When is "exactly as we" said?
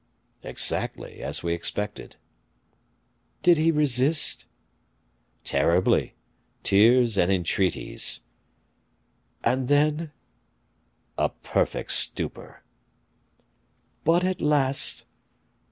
0.41-1.53